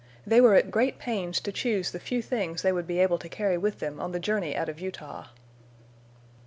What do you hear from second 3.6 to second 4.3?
them on the